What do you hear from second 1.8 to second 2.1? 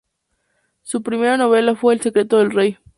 "El